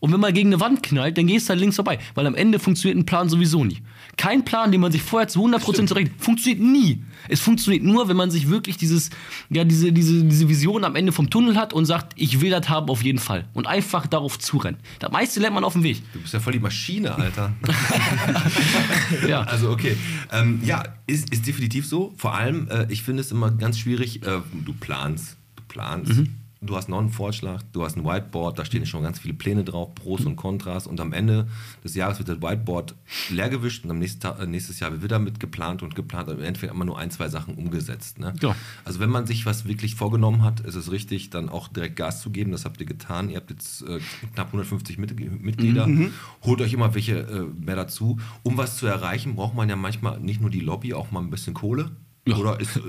[0.00, 1.98] und wenn man gegen eine Wand knallt, dann gehst du halt links vorbei.
[2.14, 3.78] Weil am Ende funktioniert ein Plan sowieso nie.
[4.18, 7.04] Kein Plan, den man sich vorher zu 100% zurechnet, funktioniert nie.
[7.28, 9.10] Es funktioniert nur, wenn man sich wirklich dieses,
[9.48, 12.68] ja, diese, diese, diese Vision am Ende vom Tunnel hat und sagt, ich will das
[12.68, 13.48] haben auf jeden Fall.
[13.54, 14.80] Und einfach darauf zurennen.
[14.98, 16.02] Das meiste lernt man auf dem Weg.
[16.12, 17.54] Du bist ja voll die Maschine, Alter.
[19.28, 19.42] Ja.
[19.42, 19.96] Also okay.
[20.32, 22.12] Ähm, ja, ist, ist definitiv so.
[22.16, 26.16] Vor allem, äh, ich finde es immer ganz schwierig, äh, du planst, du planst.
[26.16, 26.34] Mhm.
[26.60, 29.62] Du hast noch einen Vorschlag, du hast ein Whiteboard, da stehen schon ganz viele Pläne
[29.62, 31.46] drauf, Pros und Kontras und am Ende
[31.84, 32.96] des Jahres wird das Whiteboard
[33.30, 36.28] leer gewischt und am nächsten Tag, äh, nächstes Jahr wird wieder mit geplant und geplant
[36.28, 38.18] und im Endeffekt immer nur ein, zwei Sachen umgesetzt.
[38.18, 38.34] Ne?
[38.42, 38.56] Ja.
[38.84, 42.20] Also wenn man sich was wirklich vorgenommen hat, ist es richtig, dann auch direkt Gas
[42.20, 42.50] zu geben.
[42.50, 43.30] Das habt ihr getan.
[43.30, 44.00] Ihr habt jetzt äh,
[44.34, 45.86] knapp 150 Mit Mitglieder.
[45.86, 46.12] Mhm.
[46.42, 48.18] Holt euch immer welche äh, mehr dazu.
[48.42, 51.30] Um was zu erreichen, braucht man ja manchmal nicht nur die Lobby, auch mal ein
[51.30, 51.92] bisschen Kohle.
[52.30, 52.36] Ja.
[52.36, 52.80] Oder ist, äh,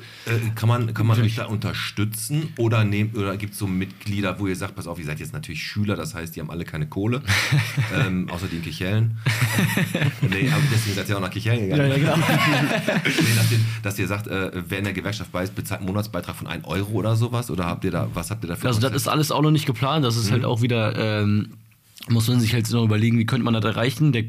[0.55, 2.53] kann man, kann man euch da unterstützen?
[2.57, 5.33] Oder, nehm, oder gibt es so Mitglieder, wo ihr sagt, pass auf, ihr seid jetzt
[5.33, 7.21] natürlich Schüler, das heißt, die haben alle keine Kohle,
[7.95, 9.17] ähm, außer die in Kichellen.
[10.21, 11.93] nee, aber deswegen seid ihr auch nach Kichellen gegangen.
[11.95, 12.15] genau.
[13.19, 16.35] Nee, dass, ihr, dass ihr sagt, äh, wer in der Gewerkschaft ist, bezahlt einen Monatsbeitrag
[16.35, 17.49] von 1 Euro oder sowas?
[17.49, 19.51] Oder habt ihr da, was habt ihr da für Also das ist alles auch noch
[19.51, 20.05] nicht geplant.
[20.05, 21.53] Das ist halt auch wieder, ähm,
[22.07, 24.11] muss man sich halt noch überlegen, wie könnte man das erreichen.
[24.11, 24.23] Der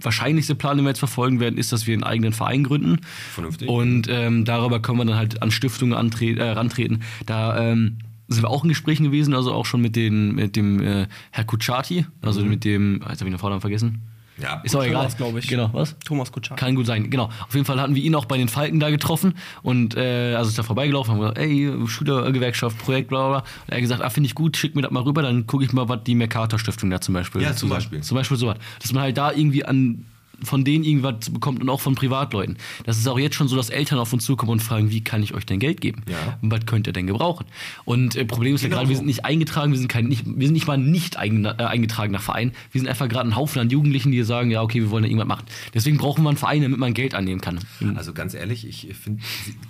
[0.00, 3.00] wahrscheinlichste Plan, den wir jetzt verfolgen werden, ist, dass wir einen eigenen Verein gründen.
[3.32, 3.68] Vernünftig.
[3.68, 7.02] Und ähm, darüber können wir dann halt an Stiftungen antre äh, rantreten.
[7.26, 10.80] Da ähm, sind wir auch in Gesprächen gewesen, also auch schon mit, den, mit dem
[10.80, 14.02] äh, Herr Kuchati, also mit dem, jetzt habe ich den Vornamen vergessen.
[14.36, 15.02] Ja, Ist auch egal.
[15.02, 15.46] Thomas, glaub ich.
[15.46, 15.96] Genau, was?
[16.04, 16.58] Thomas Kutschak.
[16.58, 17.30] Kann gut sein, genau.
[17.46, 20.48] Auf jeden Fall hatten wir ihn auch bei den Falken da getroffen und äh, also
[20.48, 23.28] ist da vorbeigelaufen, haben gesagt, ey, Schülergewerkschaft, Projekt, bla bla.
[23.28, 23.38] bla.
[23.38, 25.64] Und er hat gesagt, ah, finde ich gut, schick mir das mal rüber, dann gucke
[25.64, 27.42] ich mal, was die Mercator Stiftung da zum Beispiel.
[27.42, 27.68] Ja, zum.
[27.68, 28.00] Beispiel.
[28.02, 28.58] Zum Beispiel sowas.
[28.80, 30.04] Dass man halt da irgendwie an
[30.42, 32.56] von denen irgendwas bekommt und auch von Privatleuten.
[32.84, 35.22] Das ist auch jetzt schon so, dass Eltern auf uns zukommen und fragen, wie kann
[35.22, 36.02] ich euch denn Geld geben?
[36.08, 36.38] Ja.
[36.42, 37.46] Und was könnt ihr denn gebrauchen?
[37.84, 40.24] Und äh, Problem ist ja Genau gerade, wir sind nicht eingetragen, wir sind, kein, nicht,
[40.26, 42.52] wir sind nicht mal nicht eigen, äh, eingetragener Verein.
[42.72, 45.08] Wir sind einfach gerade ein Haufen an Jugendlichen, die sagen, ja, okay, wir wollen da
[45.08, 45.44] irgendwas machen.
[45.72, 47.60] Deswegen brauchen wir einen Verein, damit man Geld annehmen kann.
[47.94, 49.22] Also ganz ehrlich, ich finde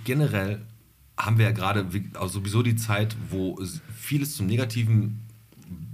[0.03, 0.61] generell
[1.17, 1.85] haben wir ja gerade
[2.27, 3.59] sowieso die Zeit, wo
[3.95, 5.21] vieles zum Negativen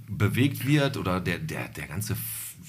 [0.08, 2.16] bewegt wird oder der, der, der ganze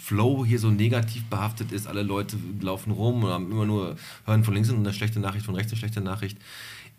[0.03, 1.87] Flow hier so negativ behaftet ist.
[1.87, 5.55] Alle Leute laufen rum und haben immer nur hören von links eine schlechte Nachricht, von
[5.55, 6.39] rechts eine schlechte Nachricht.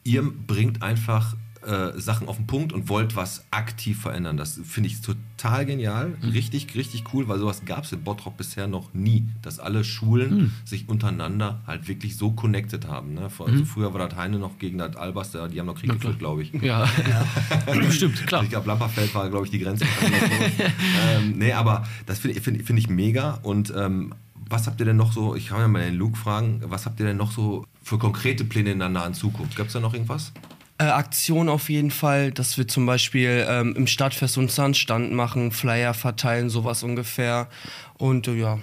[0.06, 4.38] Ihr bringt einfach äh, Sachen auf den Punkt und wollt was aktiv verändern.
[4.38, 6.17] Das finde ich total genial.
[6.23, 10.54] Richtig, richtig cool, weil sowas gab es in Bottrop bisher noch nie, dass alle Schulen
[10.65, 13.13] sich untereinander halt wirklich so connected haben.
[13.13, 13.30] Ne?
[13.30, 16.19] Vor, also früher war das Heine noch gegen das Albers, die haben noch Krieg geführt,
[16.19, 16.54] glaube ich.
[16.62, 16.88] Ja,
[17.89, 18.43] stimmt, klar.
[18.43, 19.86] Ich glaube, Lamperfeld war, glaube ich, die Grenze.
[21.10, 23.39] ähm, nee, aber das finde ich, find, find ich mega.
[23.43, 24.13] Und ähm,
[24.49, 26.99] was habt ihr denn noch so, ich kann ja mal den Luke fragen, was habt
[26.99, 29.56] ihr denn noch so für konkrete Pläne in der nahen Zukunft?
[29.56, 30.32] Gab es da noch irgendwas?
[30.80, 35.12] Äh, Aktion auf jeden Fall, dass wir zum Beispiel ähm, im Stadtfest uns einen Stand
[35.12, 37.48] machen, Flyer verteilen, sowas ungefähr.
[37.98, 38.60] Und äh, ja.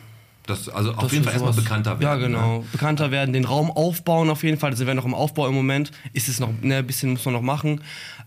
[0.51, 2.03] Das, also auf jeden Fall erstmal sowas- bekannter werden.
[2.03, 2.59] Ja, genau.
[2.59, 2.65] Ne?
[2.73, 4.77] Bekannter werden, den Raum aufbauen auf jeden Fall.
[4.77, 5.91] Sind wir noch im Aufbau im Moment.
[6.13, 7.81] Ist es noch, ne, ein bisschen muss man noch machen.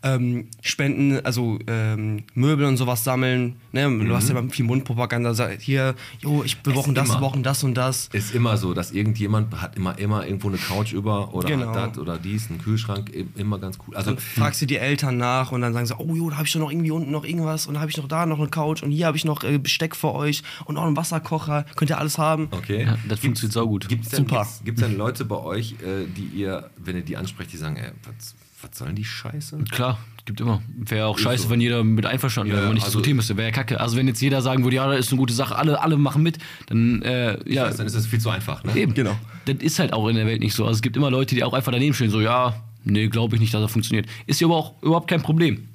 [0.05, 3.55] Ähm, Spenden, also ähm, Möbel und sowas sammeln.
[3.71, 3.83] Ne?
[4.05, 5.33] Du hast ja mal viel Mundpropaganda.
[5.59, 7.15] Hier, jo, ich, wir brauchen das, immer.
[7.15, 8.09] wir brauchen das und das.
[8.11, 11.73] Ist immer so, dass irgendjemand hat immer, immer irgendwo eine Couch über oder Genau.
[11.73, 13.95] hat das oder dies, einen Kühlschrank, im- immer ganz cool.
[13.95, 16.47] Also Dann fragst du die Eltern nach und dann sagen sie, oh jo, da habe
[16.47, 18.49] ich doch noch irgendwie unten noch irgendwas und da habe ich noch da noch eine
[18.49, 21.65] Couch und hier habe ich noch äh, Besteck für euch und auch einen Wasserkocher.
[21.77, 22.47] Könnt ihr alles haben.
[22.51, 22.83] Okay.
[22.83, 23.87] Ja, das funktioniert saugut.
[23.89, 24.39] Gibt es denn, Super.
[24.41, 27.75] gibt's, gibt's denn Leute bei euch, äh, die ihr, wenn ihr die ansprecht, die sagen,
[27.77, 29.57] ey, was, was sollen die Scheiße?
[29.71, 30.61] Klar, gibt immer.
[30.77, 31.49] Wäre auch Ist scheiße, so.
[31.49, 33.35] wenn jeder mit einverstanden Ja, wäre, wenn man nicht also- diskutieren müsste.
[33.37, 33.79] Wäre ja kacke.
[33.79, 36.23] Also wenn jetzt jeder sagen würde, ja, das ist eine gute Sache, alle, alle machen
[36.23, 37.69] mit, dann äh, ja.
[37.69, 38.63] Dann ist das viel zu einfach.
[38.63, 38.75] Ne?
[38.75, 38.93] Eben.
[38.93, 39.17] Genau.
[39.45, 40.63] Das ist halt auch in der Welt nicht so.
[40.65, 43.41] Also es gibt immer Leute, die auch einfach daneben stehen, so, ja, nee, glaube ich
[43.41, 44.07] nicht, dass das funktioniert.
[44.25, 45.67] Ist ja aber auch überhaupt kein Problem.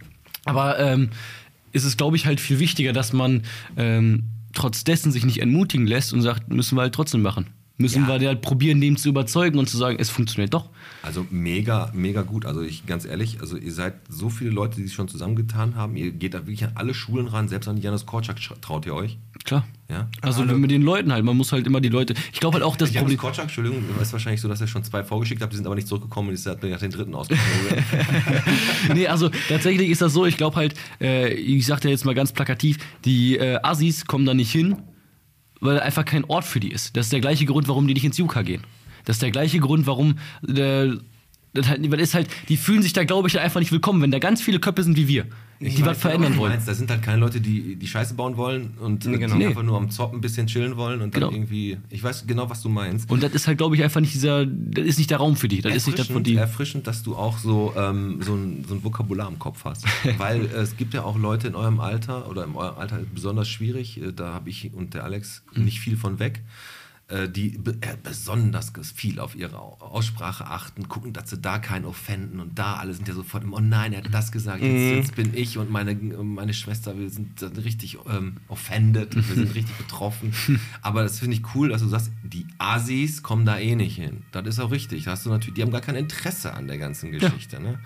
[0.46, 1.11] Aber ähm,
[1.72, 3.42] ist es, glaube ich, halt viel wichtiger, dass man
[3.77, 7.46] ähm, trotz dessen sich nicht entmutigen lässt und sagt, müssen wir halt trotzdem machen.
[7.80, 8.20] Müssen Ja.
[8.20, 10.68] wir halt probieren, dem zu überzeugen und zu sagen, es funktioniert doch.
[11.02, 12.44] Also mega, mega gut.
[12.44, 15.96] Also ich ganz ehrlich, also ihr seid so viele Leute, die sich schon zusammengetan haben.
[15.96, 19.18] Ihr geht da wirklich an alle Schulen ran, selbst an Janis Korczak traut ihr euch.
[19.44, 19.64] Klar.
[19.90, 20.09] Ja?
[20.20, 22.14] Also mit den Leuten halt, man muss halt immer die Leute.
[22.33, 23.18] Ich glaube halt auch, das Janis Problem.
[23.18, 25.88] Korczak, Entschuldigung, ist wahrscheinlich so, dass er schon zwei vorgeschickt hat, die sind aber nicht
[25.88, 27.85] zurückgekommen und ist hat nach den dritten ausgezogen.
[28.94, 32.14] nee, also tatsächlich ist das so, ich glaube halt, äh, ich sag dir jetzt mal
[32.14, 34.77] ganz plakativ, die äh, Assis kommen da nicht hin,
[35.61, 36.94] weil einfach kein Ort für die ist.
[36.96, 38.62] Das ist der gleiche Grund, warum die nicht ins Juka gehen.
[39.07, 40.88] Das ist der gleiche Grund, warum äh,
[41.55, 44.11] das halt, weil ist halt, die fühlen sich da, glaube ich, einfach nicht willkommen, wenn
[44.11, 45.27] da ganz viele Köpfe sind wie wir,
[45.61, 46.53] die was verändern wollen.
[46.53, 49.35] Meinst, da sind halt keine Leute, die die Scheiße bauen wollen und äh, genau.
[49.35, 49.47] die Nee.
[49.49, 51.33] einfach nur am Zopp ein bisschen chillen wollen und dann Genau.
[51.33, 51.79] irgendwie.
[51.90, 53.11] Ich weiß genau, was du meinst.
[53.11, 55.49] Und das ist halt, glaube ich, einfach nicht dieser, das ist nicht der Raum für
[55.49, 55.61] die.
[55.61, 56.37] Das ist nicht das von die.
[56.37, 59.85] erfrischend, dass du auch so, ähm, so, ein, so ein Vokabular im Kopf hast.
[60.18, 63.14] Weil äh, es gibt ja auch Leute in eurem Alter, oder in eurem Alter ist
[63.14, 65.64] besonders schwierig, äh, da habe ich und der Alex Mhm.
[65.64, 66.42] nicht viel von weg,
[67.31, 71.87] die be äh, besonders viel auf ihre Au- Aussprache achten, gucken, dass sie da keinen
[71.87, 74.73] offenden und da alle sind ja sofort im, oh nein, er hat das gesagt, jetzt,
[74.73, 74.97] Mhm.
[74.99, 79.75] jetzt bin ich und meine, meine Schwester, wir sind richtig ähm, offended, wir sind richtig
[79.79, 80.35] betroffen.
[80.83, 84.25] Aber das finde ich cool, dass du sagst, die Asis kommen da eh nicht hin.
[84.33, 85.05] Das ist auch richtig.
[85.05, 87.59] Da hast du natürlich, die haben gar kein Interesse an der ganzen Geschichte.
[87.59, 87.79] Ne?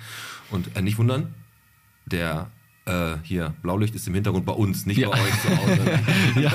[0.50, 1.32] Und äh, nicht wundern,
[2.06, 2.50] der
[2.84, 5.10] äh, hier, Blaulicht ist im Hintergrund bei uns, nicht Ja.
[5.10, 6.00] bei euch zu Hause.
[6.40, 6.52] Ja.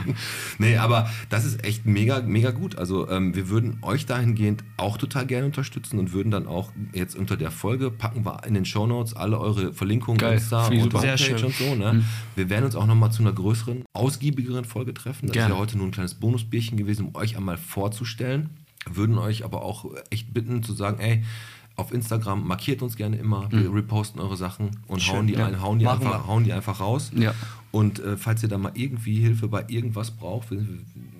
[0.58, 2.76] nee, aber das ist echt mega, mega gut.
[2.76, 7.14] Also ähm, wir würden euch dahingehend auch total gerne unterstützen und würden dann auch jetzt
[7.14, 11.00] unter der Folge packen wir in den Shownotes alle eure Verlinkungen, Geil, Insta und super.
[11.00, 11.44] Sehr Homepage schön.
[11.46, 11.74] und so.
[11.74, 12.04] Ne?
[12.34, 15.26] Wir werden uns auch nochmal zu einer größeren, ausgiebigeren Folge treffen.
[15.28, 15.50] Das Gerne.
[15.50, 18.50] ist ja heute nur ein kleines Bonusbierchen gewesen, um euch einmal vorzustellen.
[18.90, 21.22] Würden euch aber auch echt bitten zu sagen, ey,
[21.76, 25.46] auf Instagram markiert uns gerne immer, wir reposten eure Sachen und hauen die, ja.
[25.46, 26.26] ein, hauen, die Machen einfach, wir.
[26.26, 27.10] hauen die einfach raus.
[27.14, 27.34] Ja.
[27.72, 30.62] Und äh, falls ihr da mal irgendwie Hilfe bei irgendwas braucht, wir,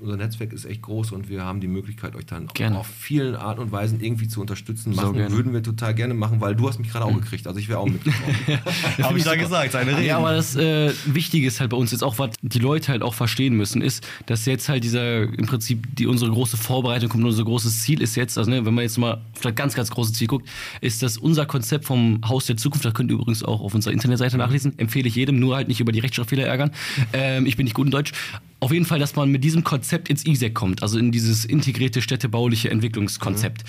[0.02, 2.78] unser Netzwerk ist echt groß und wir haben die Möglichkeit, euch dann Gerne.
[2.78, 4.92] auf vielen Arten und Weisen irgendwie zu unterstützen.
[4.92, 5.16] So Machen.
[5.16, 5.32] Mhm.
[5.32, 7.46] würden wir total gerne machen, weil du hast mich gerade auch gekriegt.
[7.46, 8.36] Also ich wäre auch mitgekommen.
[9.02, 10.06] Habe ich da gesagt, seine Rede.
[10.06, 13.02] Ja, aber das äh, Wichtige ist halt bei uns jetzt auch, was die Leute halt
[13.02, 17.24] auch verstehen müssen, ist, dass jetzt halt dieser, im Prinzip, die, unsere große Vorbereitung kommt,
[17.24, 19.90] unser großes Ziel ist jetzt, also ne, wenn man jetzt mal auf das ganz, ganz
[19.90, 20.46] große Ziel guckt,
[20.82, 23.94] ist, dass unser Konzept vom Haus der Zukunft, das könnt ihr übrigens auch auf unserer
[23.94, 26.70] Internetseite nachlesen, empfehle ich jedem, nur halt nicht über die Rechtschreibfehler ärgern.
[27.12, 28.12] Ähm, ich bin nicht gut in Deutsch.
[28.60, 32.00] Auf jeden Fall, dass man mit diesem Konzept ins ISEC kommt, also in dieses integrierte
[32.00, 33.64] städtebauliche Entwicklungskonzept.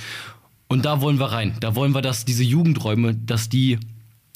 [0.67, 1.55] Und da wollen wir rein.
[1.59, 3.79] Da wollen wir, dass diese Jugendräume, dass die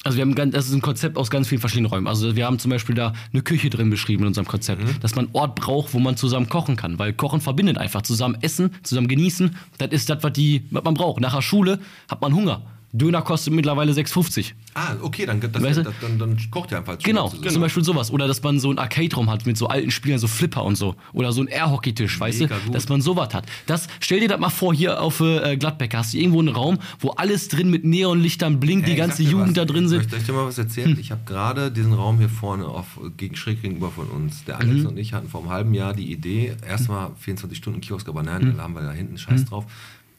[0.04, 2.06] Also wir haben ganz, das ist ein Konzept aus ganz vielen verschiedenen Räumen.
[2.06, 5.00] Also wir haben zum Beispiel da eine Küche drin beschrieben in unserem Konzept, Mhm.
[5.00, 6.98] dass man einen Ort braucht, wo man zusammen kochen kann.
[7.00, 8.02] Weil Kochen verbindet einfach.
[8.02, 11.20] Zusammen essen, zusammen genießen, das ist das, was, die, was man braucht.
[11.20, 12.62] Nach der Schule hat man Hunger.
[12.92, 14.52] Döner kostet mittlerweile 6,50.
[14.74, 15.82] Ah, okay, dann, das, Weißt du?
[15.82, 18.10] das, dann, dann kocht ihr einfach als Genau, Schule zum Beispiel sowas.
[18.10, 20.94] Oder dass man so einen Arcade-Raum hat mit so alten Spielern, so Flipper und so.
[21.12, 22.48] Oder so einen Air-Hockey-Tisch, weißt du?
[22.48, 22.74] Gut.
[22.74, 23.44] Dass man sowas hat.
[23.66, 26.78] Das, stell dir das mal vor, hier auf äh, Gladbeck hast du irgendwo einen Raum,
[27.00, 29.54] wo alles drin mit Neonlichtern blinkt, die Ey, ich ganze Jugend was.
[29.54, 30.06] da drin sind.
[30.06, 30.96] Ich, ich dir mal was erzählen?
[30.98, 34.44] Ich habe gerade diesen Raum hier vorne auf, gegen, schräg gegenüber von uns.
[34.44, 34.86] Der Alex Mhm.
[34.86, 38.40] und ich hatten vor einem halben Jahr die Idee, erstmal 24 Stunden Kiosk, aber nein,
[38.42, 39.66] dann haben wir da hinten Scheiß drauf.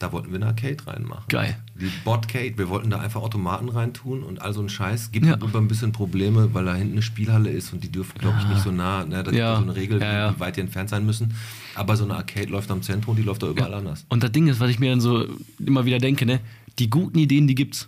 [0.00, 1.24] Da wollten wir eine Arcade reinmachen.
[1.28, 1.58] Geil.
[1.78, 5.12] Die Botcade, wir wollten da einfach Automaten reintun und all so ein Scheiß.
[5.12, 5.34] Gibt Ja.
[5.36, 8.62] ein bisschen Probleme, weil da hinten eine Spielhalle ist und die dürfen, glaube ich, nicht
[8.62, 9.04] so nah.
[9.04, 9.16] Ne?
[9.16, 9.52] Da gibt Ja.
[9.52, 10.34] es so eine Regel, ja.
[10.34, 11.34] wie weit die entfernt sein müssen.
[11.74, 14.06] Aber so eine Arcade läuft am Zentrum, die läuft da überall anders.
[14.08, 15.26] Und das Ding ist, was ich mir dann so
[15.64, 16.40] immer wieder denke, ne?
[16.78, 17.86] Die guten Ideen, die gibt's.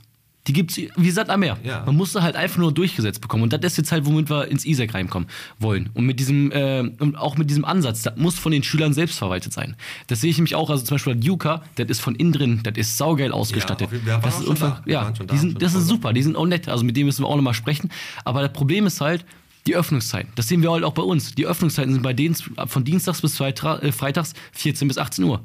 [0.48, 1.56] Die gibt's wie Sand am Meer.
[1.62, 1.84] Ja.
[1.86, 3.44] Man musste halt einfach nur durchgesetzt bekommen.
[3.44, 5.28] Und das ist jetzt halt, womit wir ins ISEC reinkommen
[5.60, 5.90] wollen.
[5.94, 9.18] Und mit diesem, äh, und auch mit diesem Ansatz, das muss von den Schülern selbst
[9.18, 9.76] verwaltet sein.
[10.08, 12.60] Das sehe ich nämlich auch, also zum Beispiel das Yuka, das ist von innen drin,
[12.64, 13.88] das ist saugeil ausgestattet.
[14.16, 14.90] auf das ist unver- da.
[14.90, 16.68] Ja, da, die sind, das ist super, die sind auch nett.
[16.68, 17.90] Also mit denen müssen wir auch nochmal sprechen.
[18.24, 19.24] Aber das Problem ist halt,
[19.68, 20.32] die Öffnungszeiten.
[20.34, 21.36] Das sehen wir halt auch bei uns.
[21.36, 25.40] Die Öffnungszeiten sind bei denen von Dienstags bis äh, Freitags 14 bis 18 Uhr.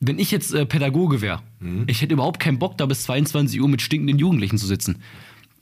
[0.00, 1.84] Wenn ich jetzt äh, Pädagoge wäre, Mhm.
[1.86, 4.96] ich hätte überhaupt keinen Bock, da bis 22 Uhr mit stinkenden Jugendlichen zu sitzen.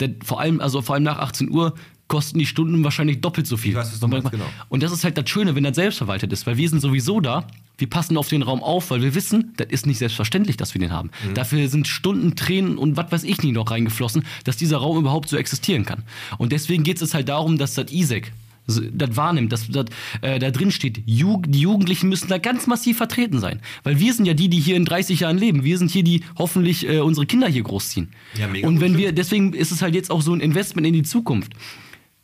[0.01, 1.75] Denn vor allem, also vor allem nach 18 Uhr
[2.07, 3.75] kosten die Stunden wahrscheinlich doppelt so viel.
[3.75, 4.45] Weiß, meinst, genau.
[4.69, 7.47] Und das ist halt das Schöne, wenn das selbstverwaltet ist, weil wir sind sowieso da,
[7.77, 10.81] wir passen auf den Raum auf, weil wir wissen, das ist nicht selbstverständlich, dass wir
[10.81, 11.11] den haben.
[11.29, 11.35] Mhm.
[11.35, 15.29] Dafür sind Stunden, Tränen und was weiß ich nicht noch reingeflossen, dass dieser Raum überhaupt
[15.29, 16.05] so existieren kann.
[16.39, 18.33] Und deswegen geht es halt darum, dass das ISEC
[18.69, 19.87] das wahrnimmt, dass das,
[20.21, 23.61] äh, da drin steht, Jug die Jugendlichen müssen da ganz massiv vertreten sein.
[23.83, 25.65] Weil wir sind ja die, die hier in 30 Jahren leben.
[25.65, 28.11] Wir sind hier, die hoffentlich äh, unsere Kinder hier großziehen.
[28.39, 30.93] Ja, mega und wenn wir, deswegen ist es halt jetzt auch so ein Investment in
[30.93, 31.53] die Zukunft.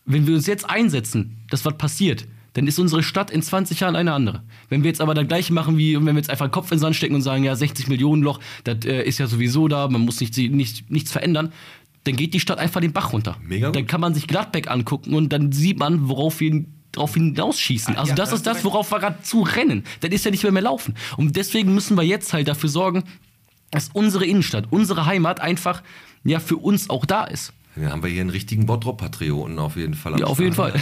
[0.04, 3.96] Wenn wir uns jetzt einsetzen, dass was passiert, dann ist unsere Stadt in 20 Jahren
[3.96, 4.42] eine andere.
[4.68, 6.76] Wenn wir jetzt aber das gleiche machen wie, wenn wir jetzt einfach den Kopf in
[6.76, 9.88] den Sand stecken und sagen, ja, 60 Millionen Loch, das äh, ist ja sowieso da,
[9.88, 11.52] man muss nicht, nicht, nichts verändern,
[12.04, 13.36] dann geht die Stadt einfach den Bach runter.
[13.42, 13.76] Mega gut.
[13.76, 17.96] Dann kann man sich Gladbeck angucken und dann sieht man, worauf wir drauf hinausschießen.
[17.96, 19.84] Ah, Also ja, das da ist das, worauf wir gerade zu rennen.
[20.00, 20.94] Das ist ja nicht mehr mehr laufen.
[21.16, 23.04] Und deswegen müssen wir jetzt halt dafür sorgen,
[23.70, 25.82] dass unsere Innenstadt, unsere Heimat einfach
[26.24, 27.52] ja für uns auch da ist.
[27.76, 30.20] Dann haben wir hier einen richtigen Bottrop-Patrioten auf jeden Fall.
[30.20, 30.54] Ja, auf jeden.
[30.54, 30.74] Fall.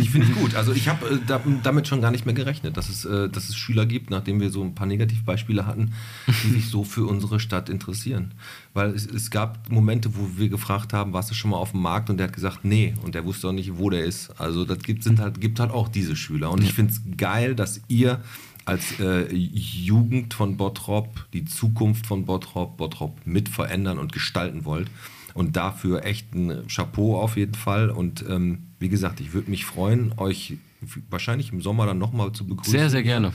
[0.00, 0.54] Ich finde es gut.
[0.56, 3.48] Also ich habe äh, da, damit schon gar nicht mehr gerechnet, dass es, äh, dass
[3.48, 5.92] es Schüler gibt, nachdem wir so ein paar Negativbeispiele hatten,
[6.26, 8.32] die sich so für unsere Stadt interessieren.
[8.74, 11.82] Weil es, es gab Momente, wo wir gefragt haben, warst du schon mal auf dem
[11.82, 12.10] Markt?
[12.10, 12.94] Und der hat gesagt, nee.
[13.04, 14.30] Und der wusste auch nicht, wo der ist.
[14.40, 16.50] Also das gibt, sind halt, gibt halt auch diese Schüler.
[16.50, 18.20] Und ich finde es geil, dass ihr
[18.64, 24.88] als äh, Jugend von Bottrop, die Zukunft von Bottrop, Bottrop mit verändern und gestalten wollt.
[25.34, 27.90] Und dafür echt ein Chapeau auf jeden Fall.
[27.90, 30.54] Und ähm, wie gesagt, ich würde mich freuen, euch
[31.10, 32.72] wahrscheinlich im Sommer dann nochmal zu begrüßen.
[32.72, 33.32] Sehr, sehr gerne.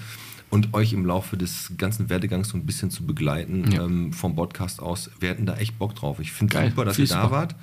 [0.49, 3.83] Und euch im Laufe des ganzen Werdegangs so ein bisschen zu begleiten Ja.
[3.83, 5.09] ähm, vom Podcast aus.
[5.19, 6.19] Wir hätten da echt Bock drauf.
[6.19, 7.55] Ich finde Geil, super, dass viel ihr da wart.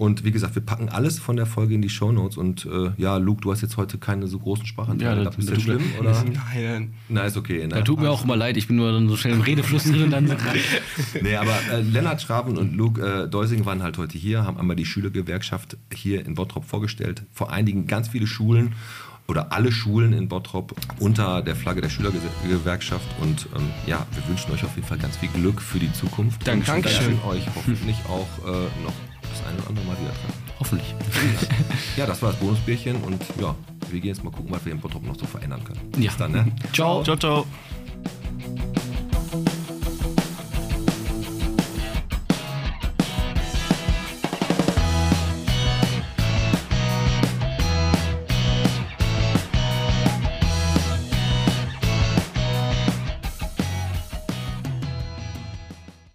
[0.00, 2.38] Und wie gesagt, wir packen alles von der Folge in die Shownotes.
[2.38, 5.24] Und äh, ja, Luke, du hast jetzt heute keine so großen Sprachanteile.
[5.24, 5.82] Ja, das ist das schlimm?
[6.00, 6.24] Oder?
[6.54, 6.94] Nein.
[7.10, 7.66] Na, ist okay.
[7.66, 7.68] Ne?
[7.68, 10.10] Da tut mir auch immer leid, ich bin nur dann so schnell im Redefluss drin.
[10.10, 10.24] Dann
[11.20, 14.74] Nee, aber äh, Lennart Schraven und Luke äh, Deusing waren halt heute hier, haben einmal
[14.74, 17.26] die Schülergewerkschaft hier in Bottrop vorgestellt.
[17.30, 18.72] Vor einigen ganz viele Schulen
[19.28, 23.04] oder alle Schulen in Bottrop unter der Flagge der Schülergewerkschaft.
[23.20, 26.48] Und ähm, ja, wir wünschen euch auf jeden Fall ganz viel Glück für die Zukunft.
[26.48, 26.76] Dankeschön.
[26.76, 30.42] Und werden euch hoffentlich auch äh, noch das eine oder andere Mal wieder treffen.
[30.58, 30.94] Hoffentlich.
[31.96, 33.54] ja, das war das Bonusbierchen und ja,
[33.90, 35.80] wir gehen jetzt mal gucken, was wir im Bottrop noch so verändern können.
[35.96, 36.10] Ja.
[36.10, 36.52] Bis dann, ne?
[36.72, 37.02] Ciao.
[37.02, 37.46] Ciao, ciao.